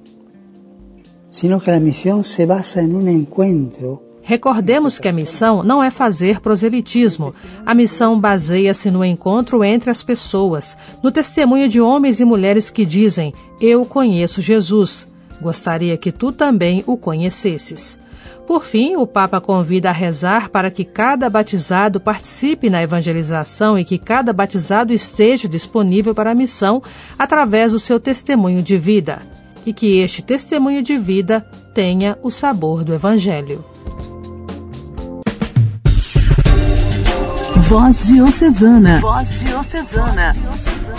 sino 1.31 1.61
que 1.61 1.71
la 1.71 1.79
misión 1.79 2.25
se 2.25 2.47
basa 2.47 2.81
en 2.81 2.97
un 2.97 3.07
encuentro 3.07 4.03
Recordemos 4.27 4.99
que 4.99 5.07
a 5.07 5.13
missão 5.13 5.63
não 5.63 5.85
é 5.85 5.91
fazer 5.91 6.41
proselitismo. 6.41 7.33
A 7.65 7.75
missão 7.75 8.19
baseia-se 8.19 8.91
no 8.91 9.05
encontro 9.05 9.63
entre 9.63 9.91
as 9.91 10.03
pessoas, 10.03 10.77
no 11.03 11.13
testemunho 11.13 11.69
de 11.69 11.79
homens 11.81 12.19
e 12.21 12.25
mulheres 12.25 12.71
que 12.71 12.87
dizem: 12.87 13.35
Eu 13.61 13.85
conheço 13.85 14.41
Jesus. 14.41 15.07
Gostaria 15.41 15.97
que 15.97 16.11
tu 16.11 16.33
também 16.33 16.83
o 16.87 16.97
conhecesses. 16.97 17.99
Por 18.47 18.65
fim, 18.65 18.97
o 18.97 19.07
Papa 19.07 19.41
convida 19.41 19.89
a 19.89 19.93
rezar 19.93 20.51
para 20.51 20.71
que 20.71 20.85
cada 20.85 21.31
batizado 21.31 21.99
participe 21.99 22.69
na 22.69 22.83
evangelização 22.83 23.79
e 23.79 23.85
que 23.85 23.99
cada 23.99 24.33
batizado 24.33 24.93
esteja 24.93 25.49
disponível 25.49 26.15
para 26.15 26.33
a 26.33 26.35
missão 26.35 26.83
através 27.19 27.73
do 27.73 27.81
seu 27.81 27.99
testemunho 27.99 28.63
de 28.63 28.77
vida, 28.77 29.23
e 29.65 29.73
que 29.73 29.99
este 29.99 30.23
testemunho 30.23 30.83
de 30.83 30.99
vida 30.99 31.47
tenha 31.73 32.19
o 32.23 32.31
sabor 32.31 32.85
do 32.85 32.95
Evangelho. 32.95 33.65
Voz 37.69 38.09
Diocesana. 38.09 39.01
Voz 39.01 39.41
Diocesana. 39.41 40.37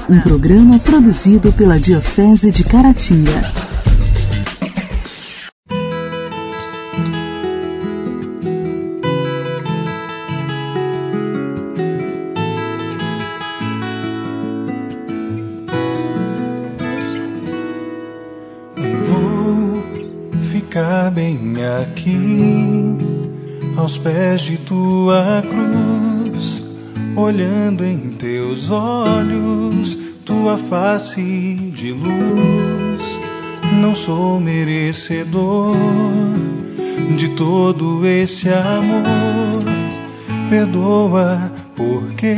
Um 0.10 0.20
programa 0.20 0.80
produzido 0.80 1.54
pela 1.54 1.80
Diocese 1.80 2.52
de 2.52 2.64
Caratinga. 2.64 3.75
Aqui 21.82 22.98
aos 23.78 23.98
pés 23.98 24.42
de 24.42 24.58
tua 24.58 25.42
cruz, 25.48 26.62
olhando 27.16 27.86
em 27.86 28.10
teus 28.10 28.70
olhos, 28.70 29.98
tua 30.26 30.58
face 30.58 31.22
de 31.74 31.92
luz. 31.94 33.20
Não 33.80 33.96
sou 33.96 34.42
merecedor 34.42 35.78
de 37.16 37.30
todo 37.30 38.06
esse 38.06 38.50
amor. 38.50 39.64
Perdoa 40.50 41.50
porque 41.78 42.36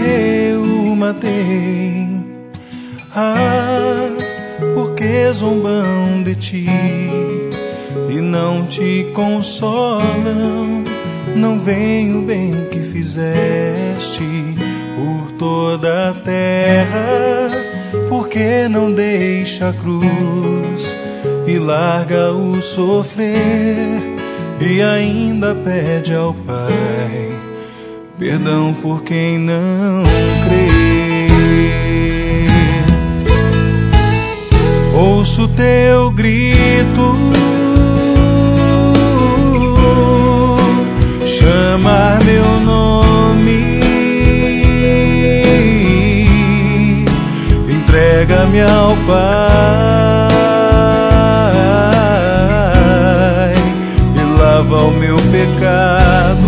eu 0.52 0.96
matei. 0.96 2.08
Ah, 3.16 4.10
porque 4.76 5.32
zombam 5.34 6.22
de 6.24 6.36
ti 6.36 7.37
e 8.10 8.22
não 8.22 8.65
te 8.65 9.08
consolam. 9.13 10.84
Não 11.36 11.60
vem 11.60 12.15
o 12.15 12.22
bem 12.22 12.52
que 12.72 12.80
fizeste 12.80 14.56
por 14.96 15.32
toda 15.34 16.10
a 16.10 16.13
terra, 16.13 17.50
porque 18.10 18.67
não 18.67 18.91
deixa 18.91 19.70
a 19.70 19.74
cruz 19.74 20.96
e 21.46 21.60
larga 21.60 22.34
o 22.34 22.62
sofrer 22.62 23.38
e 24.60 24.82
ainda 24.82 25.54
pede 25.54 26.13
ao 26.13 26.34
Pai 26.34 27.48
perdão 28.17 28.74
por 28.74 29.04
quem 29.04 29.38
não 29.38 30.04
crê. 30.48 31.28
Ouço 34.98 35.48
teu 35.50 36.12
grito, 36.12 37.15
chamar 41.78 42.18
meu 42.24 42.60
nome, 42.62 43.80
entrega-me 47.70 48.62
ao 48.62 48.96
Pai 49.06 49.18
e 54.16 54.40
lava 54.40 54.86
o 54.86 54.92
meu 54.92 55.18
pecado. 55.32 56.47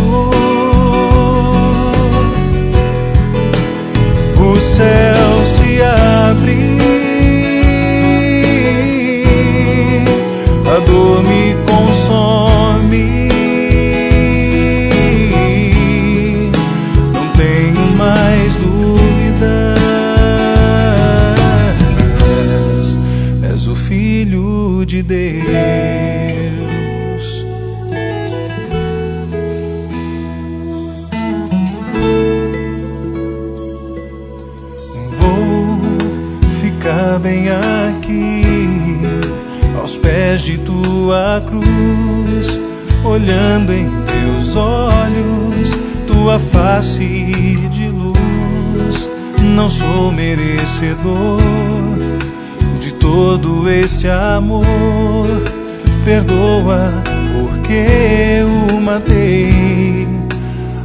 Perdoa 56.70 57.04
porque 57.34 58.44
o 58.72 58.80
matei. 58.80 60.08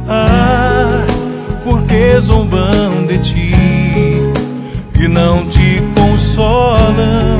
Ah, 0.07 1.05
porque 1.63 2.19
zombam 2.19 3.05
de 3.07 3.17
ti 3.19 3.53
e 4.99 5.07
não 5.07 5.47
te 5.47 5.81
consolam, 5.95 7.39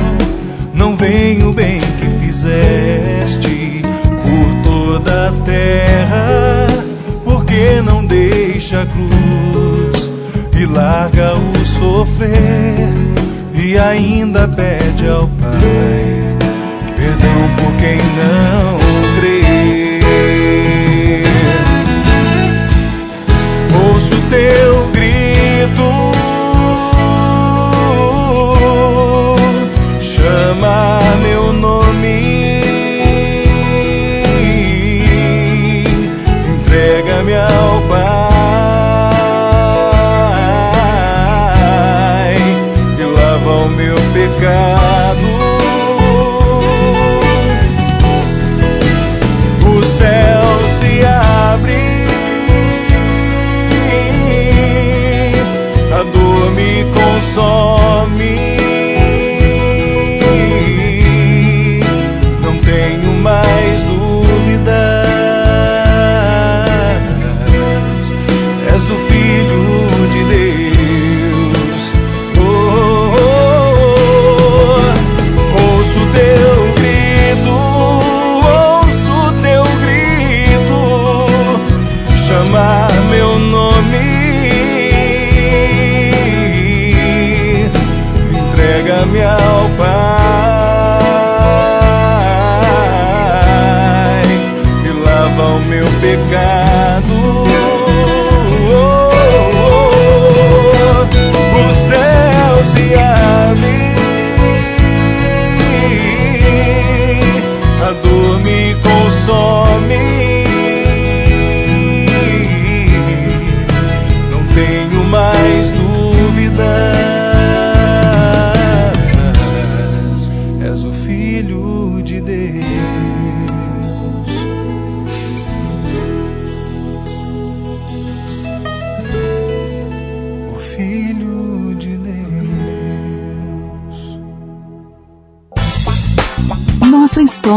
não 0.74 0.96
vem 0.96 1.42
o 1.44 1.52
bem 1.52 1.80
que 1.80 2.24
fizeste 2.24 3.82
por 4.22 4.70
toda 4.72 5.28
a 5.28 5.32
terra, 5.44 6.66
porque 7.24 7.80
não 7.84 8.04
deixa 8.04 8.82
a 8.82 8.86
cruz 8.86 10.10
e 10.58 10.66
larga 10.66 11.34
o 11.36 11.66
sofrer 11.78 12.92
e 13.54 13.78
ainda 13.78 14.48
pede 14.48 15.08
ao 15.08 15.28
Pai 15.28 16.15
por 17.56 17.76
quem 17.76 17.98
não 17.98 18.85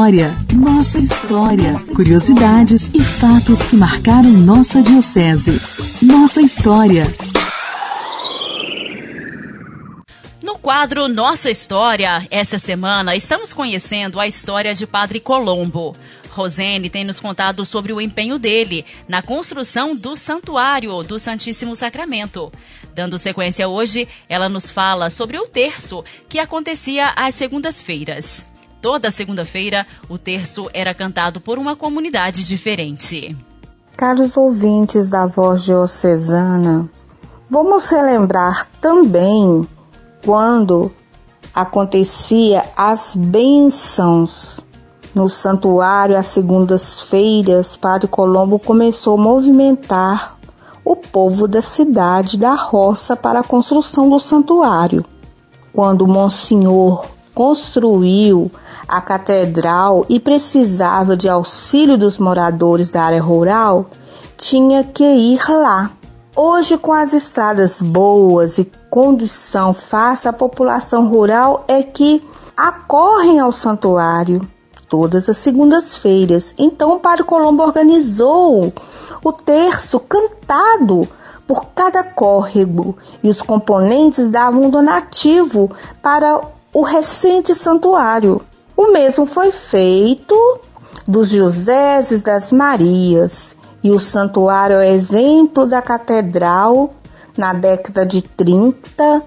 história, 0.09 0.35
nossa 0.55 0.97
história, 0.97 1.73
curiosidades 1.95 2.89
e 2.95 2.99
fatos 2.99 3.61
que 3.67 3.75
marcaram 3.75 4.31
nossa 4.31 4.81
diocese. 4.81 5.61
Nossa 6.01 6.41
história. 6.41 7.03
No 10.43 10.57
quadro 10.57 11.07
Nossa 11.07 11.51
História, 11.51 12.27
esta 12.31 12.57
semana 12.57 13.15
estamos 13.15 13.53
conhecendo 13.53 14.19
a 14.19 14.25
história 14.25 14.73
de 14.73 14.87
Padre 14.87 15.19
Colombo. 15.19 15.95
Rosene 16.31 16.89
tem 16.89 17.03
nos 17.03 17.19
contado 17.19 17.63
sobre 17.63 17.93
o 17.93 18.01
empenho 18.01 18.39
dele 18.39 18.85
na 19.07 19.21
construção 19.21 19.95
do 19.95 20.17
Santuário 20.17 21.03
do 21.03 21.19
Santíssimo 21.19 21.75
Sacramento. 21.75 22.51
Dando 22.95 23.19
sequência 23.19 23.67
hoje, 23.67 24.07
ela 24.27 24.49
nos 24.49 24.71
fala 24.71 25.11
sobre 25.11 25.37
o 25.37 25.45
terço 25.45 26.03
que 26.27 26.39
acontecia 26.39 27.13
às 27.15 27.35
segundas-feiras. 27.35 28.49
Toda 28.81 29.11
segunda-feira, 29.11 29.85
o 30.07 30.17
terço 30.17 30.69
era 30.73 30.93
cantado 30.93 31.41
por 31.41 31.57
uma 31.57 31.75
comunidade 31.75 32.45
diferente. 32.45 33.35
Caros 33.97 34.37
ouvintes 34.37 35.09
da 35.09 35.25
Voz 35.25 35.63
Diocesana, 35.63 36.89
vamos 37.49 37.89
relembrar 37.89 38.65
também 38.79 39.67
quando 40.23 40.91
acontecia 41.53 42.63
as 42.77 43.15
bênçãos 43.15 44.61
no 45.13 45.27
santuário 45.29 46.15
às 46.15 46.27
segundas-feiras, 46.27 47.75
Padre 47.75 48.07
Colombo 48.07 48.59
começou 48.59 49.15
a 49.15 49.21
movimentar 49.21 50.37
o 50.85 50.95
povo 50.95 51.47
da 51.47 51.61
cidade 51.61 52.37
da 52.37 52.53
roça 52.53 53.15
para 53.15 53.39
a 53.39 53.43
construção 53.43 54.09
do 54.09 54.19
santuário. 54.19 55.03
Quando 55.73 56.07
Monsenhor 56.07 57.05
construiu 57.39 58.51
a 58.85 58.99
catedral 58.99 60.05
e 60.09 60.19
precisava 60.19 61.15
de 61.15 61.29
auxílio 61.29 61.97
dos 61.97 62.17
moradores 62.17 62.91
da 62.91 63.03
área 63.03 63.21
rural, 63.21 63.89
tinha 64.37 64.83
que 64.83 65.05
ir 65.05 65.49
lá. 65.49 65.89
Hoje, 66.35 66.77
com 66.77 66.91
as 66.91 67.13
estradas 67.13 67.79
boas 67.79 68.57
e 68.57 68.69
condução 68.89 69.73
fácil, 69.73 70.31
a 70.31 70.33
população 70.33 71.07
rural 71.07 71.63
é 71.69 71.81
que 71.81 72.21
acorrem 72.57 73.39
ao 73.39 73.53
santuário 73.53 74.45
todas 74.89 75.29
as 75.29 75.37
segundas-feiras. 75.37 76.53
Então, 76.57 76.91
o 76.91 76.99
Padre 76.99 77.23
Colombo 77.23 77.63
organizou 77.63 78.73
o 79.23 79.31
terço 79.31 79.97
cantado 79.97 81.07
por 81.47 81.67
cada 81.67 82.03
córrego 82.03 82.97
e 83.23 83.29
os 83.29 83.41
componentes 83.41 84.27
davam 84.27 84.63
um 84.63 84.69
donativo 84.69 85.71
para 86.03 86.58
o 86.73 86.81
recente 86.81 87.53
santuário. 87.55 88.41
O 88.75 88.91
mesmo 88.91 89.25
foi 89.25 89.51
feito 89.51 90.35
dos 91.07 91.29
Joséses 91.29 92.21
das 92.21 92.51
Marias 92.51 93.55
e 93.83 93.91
o 93.91 93.99
santuário 93.99 94.77
é 94.77 94.91
exemplo 94.91 95.65
da 95.65 95.81
catedral 95.81 96.93
na 97.37 97.53
década 97.53 98.05
de 98.05 98.21
30 98.21 99.23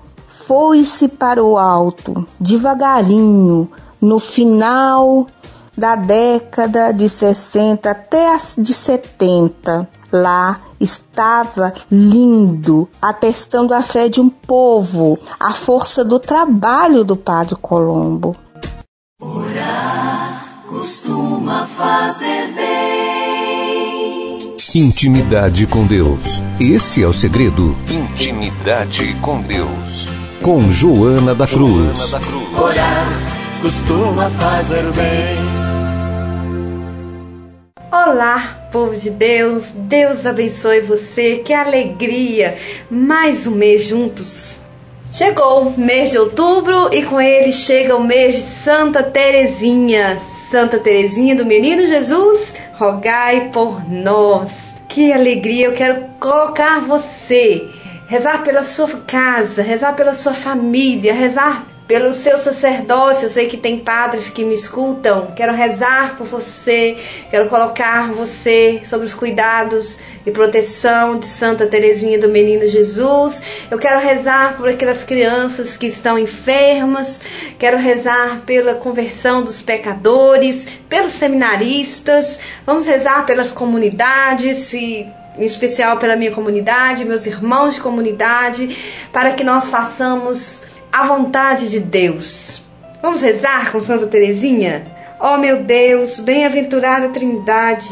foi-se 0.47 1.09
para 1.09 1.43
o 1.43 1.57
alto 1.57 2.27
devagarinho 2.39 3.71
no 4.01 4.19
final 4.19 5.27
da 5.77 5.97
década 5.97 6.93
de 6.93 7.09
60 7.09 7.91
até 7.91 8.35
as 8.35 8.57
de 8.59 8.73
70. 8.73 9.89
Lá 10.13 10.61
estava 10.79 11.73
lindo, 11.91 12.89
atestando 13.01 13.73
a 13.73 13.81
fé 13.81 14.09
de 14.09 14.21
um 14.21 14.29
povo, 14.29 15.19
a 15.41 15.53
força 15.53 16.05
do 16.05 16.19
trabalho 16.19 17.03
do 17.03 17.17
Padre 17.17 17.57
Colombo. 17.57 18.37
Orar 19.21 20.45
costuma 20.69 21.67
fazer 21.67 22.53
bem. 22.55 22.73
Intimidade 24.75 25.67
com 25.67 25.87
Deus. 25.87 26.43
Esse 26.59 27.03
é 27.03 27.07
o 27.07 27.13
segredo. 27.13 27.77
Intimidade 27.89 29.15
com 29.21 29.41
Deus. 29.41 30.09
Com 30.43 30.71
Joana 30.71 31.35
da 31.35 31.47
Cruz. 31.47 31.99
Joana 31.99 32.09
da 32.09 32.21
Cruz. 32.21 32.59
Orar 32.59 33.42
costuma 33.63 34.29
fazer 34.31 34.83
bem. 34.91 35.39
Olá, 37.93 38.69
povo 38.73 38.97
de 38.97 39.09
Deus, 39.11 39.73
Deus 39.73 40.27
abençoe 40.27 40.81
você, 40.81 41.37
que 41.37 41.55
alegria! 41.55 42.57
Mais 42.91 43.47
um 43.47 43.53
mês 43.53 43.85
juntos. 43.85 44.59
Chegou 45.13 45.73
mês 45.79 46.11
de 46.11 46.19
outubro 46.19 46.93
e 46.93 47.05
com 47.05 47.21
ele 47.21 47.53
chega 47.53 47.95
o 47.95 48.03
mês 48.03 48.35
de 48.35 48.41
Santa 48.41 49.01
Terezinha. 49.05 50.19
Santa 50.19 50.81
Terezinha 50.81 51.37
do 51.37 51.47
Menino 51.47 51.87
Jesus, 51.87 52.57
rogai 52.75 53.51
por 53.53 53.89
nós. 53.89 54.75
Que 54.89 55.13
alegria! 55.13 55.67
Eu 55.67 55.73
quero 55.73 56.07
colocar 56.19 56.81
você, 56.81 57.69
rezar 58.09 58.43
pela 58.43 58.65
sua 58.65 58.89
casa, 59.07 59.63
rezar 59.63 59.95
pela 59.95 60.15
sua 60.15 60.35
família, 60.35 61.15
rezar 61.15 61.72
pelo 61.87 62.15
seu 62.15 62.39
sacerdócio. 62.39 63.27
Eu 63.27 63.31
sei 63.31 63.49
que 63.49 63.57
tem 63.57 63.79
padres 63.79 64.31
que 64.31 64.45
me 64.45 64.55
escutam. 64.55 65.29
Quero 65.35 65.53
rezar 65.53 66.17
por 66.17 66.27
você, 66.27 66.97
quero 67.31 67.49
colocar 67.49 68.13
você 68.13 68.81
sobre 68.85 69.07
os 69.07 69.15
cuidados 69.15 69.99
e 70.25 70.31
proteção 70.31 71.19
de 71.19 71.27
Santa 71.27 71.67
Teresinha 71.67 72.19
do 72.19 72.29
Menino 72.29 72.67
Jesus. 72.69 73.43
Eu 73.71 73.79
quero 73.79 74.01
rezar 74.01 74.57
por 74.57 74.69
aquelas 74.69 75.03
crianças 75.03 75.77
que 75.77 75.87
estão 75.87 76.19
enfermas. 76.19 77.21
Quero 77.59 77.79
rezar 77.79 78.43
pela 78.47 78.75
conversão 78.75 79.43
dos 79.43 79.61
pecadores, 79.61 80.67
pelos 80.89 81.13
seminaristas. 81.13 82.41
Vamos 82.65 82.87
rezar 82.87 83.27
pelas 83.27 83.53
comunidades 83.53 84.73
e 84.73 85.07
em 85.39 85.45
especial 85.45 85.97
pela 85.97 86.15
minha 86.15 86.31
comunidade, 86.31 87.07
meus 87.07 87.25
irmãos 87.25 87.75
de 87.75 87.81
comunidade, 87.81 88.77
para 89.13 89.33
que 89.33 89.43
nós 89.43 89.71
façamos 89.71 90.72
a 90.93 91.07
vontade 91.07 91.71
de 91.71 91.81
Deus. 91.81 92.67
Vamos 93.01 93.23
rezar 93.23 93.73
com 93.73 93.81
Santa 93.81 94.07
Teresinha? 94.07 94.87
Ó 95.19 95.35
oh, 95.35 95.39
meu 95.39 95.63
Deus, 95.63 96.21
bem-aventurada 96.21 97.09
Trindade, 97.09 97.89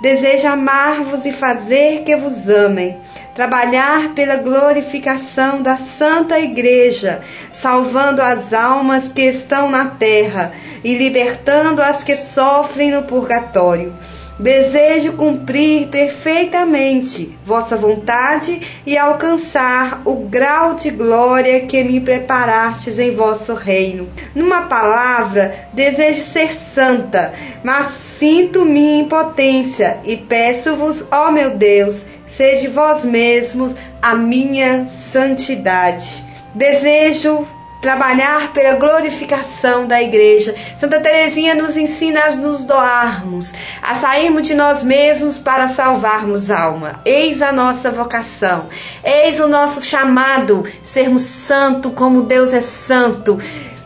desejo 0.00 0.46
amar-vos 0.46 1.26
e 1.26 1.32
fazer 1.32 2.04
que 2.04 2.14
vos 2.14 2.48
amem, 2.48 2.96
trabalhar 3.34 4.14
pela 4.14 4.36
glorificação 4.36 5.62
da 5.62 5.76
Santa 5.76 6.38
Igreja, 6.38 7.22
salvando 7.52 8.22
as 8.22 8.52
almas 8.52 9.10
que 9.10 9.22
estão 9.22 9.68
na 9.68 9.86
terra 9.86 10.52
e 10.84 10.94
libertando 10.94 11.82
as 11.82 12.04
que 12.04 12.14
sofrem 12.14 12.92
no 12.92 13.02
purgatório 13.02 13.92
Desejo 14.38 15.12
cumprir 15.12 15.86
perfeitamente 15.88 17.38
vossa 17.46 17.76
vontade 17.76 18.60
e 18.84 18.98
alcançar 18.98 20.02
o 20.04 20.26
grau 20.26 20.74
de 20.74 20.90
glória 20.90 21.66
que 21.66 21.84
me 21.84 22.00
preparastes 22.00 22.98
em 22.98 23.14
vosso 23.14 23.54
reino. 23.54 24.08
Numa 24.34 24.62
palavra, 24.62 25.68
desejo 25.72 26.20
ser 26.20 26.52
santa, 26.52 27.32
mas 27.62 27.92
sinto 27.92 28.64
minha 28.64 29.02
impotência 29.02 30.00
e 30.04 30.16
peço-vos, 30.16 31.06
ó 31.12 31.30
meu 31.30 31.56
Deus, 31.56 32.06
sede 32.26 32.66
vós 32.66 33.04
mesmos 33.04 33.76
a 34.02 34.16
minha 34.16 34.88
santidade. 34.88 36.24
Desejo 36.52 37.46
trabalhar 37.84 38.50
pela 38.54 38.76
glorificação 38.76 39.86
da 39.86 40.00
igreja. 40.00 40.54
Santa 40.74 41.00
Teresinha 41.00 41.54
nos 41.54 41.76
ensina 41.76 42.18
a 42.24 42.30
nos 42.36 42.64
doarmos, 42.64 43.52
a 43.82 43.94
sairmos 43.94 44.46
de 44.46 44.54
nós 44.54 44.82
mesmos 44.82 45.36
para 45.36 45.68
salvarmos 45.68 46.50
alma. 46.50 46.94
Eis 47.04 47.42
a 47.42 47.52
nossa 47.52 47.90
vocação, 47.90 48.68
eis 49.04 49.38
o 49.38 49.48
nosso 49.48 49.82
chamado, 49.82 50.64
sermos 50.82 51.24
santo 51.24 51.90
como 51.90 52.22
Deus 52.22 52.54
é 52.54 52.62
santo 52.62 53.38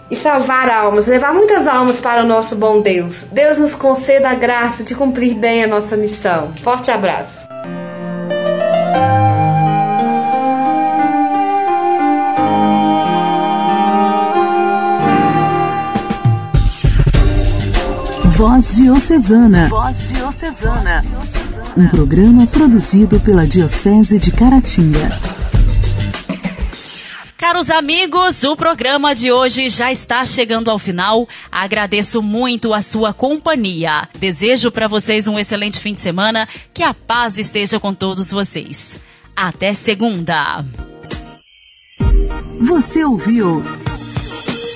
e 0.08 0.14
salvar 0.14 0.70
almas, 0.70 1.08
levar 1.08 1.34
muitas 1.34 1.66
almas 1.66 1.98
para 1.98 2.22
o 2.22 2.26
nosso 2.26 2.54
bom 2.54 2.80
Deus. 2.80 3.24
Deus 3.32 3.58
nos 3.58 3.74
conceda 3.74 4.30
a 4.30 4.34
graça 4.37 4.84
de 4.84 4.94
cumprir 4.94 5.34
bem 5.34 5.64
a 5.64 5.66
nossa 5.66 5.96
missão. 5.96 6.52
Forte 6.62 6.92
abraço. 6.92 7.57
Voz 18.38 18.77
Diocesana. 18.77 19.68
Voz 19.68 20.11
Diocesana. 20.11 21.05
Um 21.77 21.88
programa 21.88 22.46
produzido 22.46 23.18
pela 23.18 23.44
Diocese 23.44 24.16
de 24.16 24.31
Caratinga. 24.31 25.11
Caros 27.37 27.68
amigos, 27.68 28.44
o 28.44 28.55
programa 28.55 29.12
de 29.12 29.33
hoje 29.33 29.68
já 29.68 29.90
está 29.90 30.24
chegando 30.24 30.70
ao 30.70 30.79
final. 30.79 31.27
Agradeço 31.51 32.22
muito 32.22 32.72
a 32.72 32.81
sua 32.81 33.12
companhia. 33.12 34.09
Desejo 34.20 34.70
para 34.70 34.87
vocês 34.87 35.27
um 35.27 35.37
excelente 35.37 35.81
fim 35.81 35.92
de 35.92 36.01
semana. 36.01 36.48
Que 36.72 36.85
a 36.85 36.94
paz 36.94 37.38
esteja 37.38 37.81
com 37.81 37.92
todos 37.92 38.31
vocês. 38.31 39.01
Até 39.35 39.74
segunda. 39.74 40.64
Você 42.61 43.05
ouviu 43.05 43.64